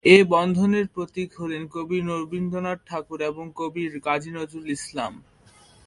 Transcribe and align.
এই 0.05 0.23
বন্ধনের 0.35 0.85
প্রতীক 0.87 1.29
হলেন 1.39 1.63
কবি 1.67 1.97
রবীন্দ্রনাথ 2.01 2.79
ঠাকুর 2.89 3.19
এবং 3.21 3.45
কবি 3.55 3.83
কাজী 4.03 4.31
নজরুল 4.31 4.67
ইসলাম। 4.69 5.13